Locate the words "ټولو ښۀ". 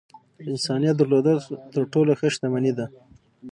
1.93-2.27